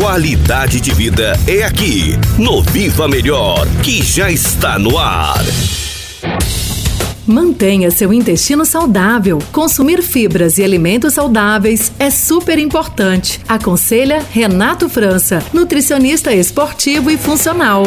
Qualidade 0.00 0.80
de 0.80 0.94
vida 0.94 1.38
é 1.46 1.62
aqui, 1.62 2.18
no 2.38 2.62
Viva 2.62 3.06
Melhor, 3.06 3.66
que 3.82 4.02
já 4.02 4.30
está 4.30 4.78
no 4.78 4.96
ar. 4.96 5.44
Mantenha 7.26 7.90
seu 7.90 8.10
intestino 8.10 8.64
saudável. 8.64 9.38
Consumir 9.52 10.00
fibras 10.00 10.56
e 10.56 10.64
alimentos 10.64 11.12
saudáveis 11.12 11.92
é 11.98 12.08
super 12.08 12.58
importante. 12.58 13.42
Aconselha 13.46 14.24
Renato 14.32 14.88
França, 14.88 15.44
nutricionista 15.52 16.32
esportivo 16.32 17.10
e 17.10 17.18
funcional. 17.18 17.82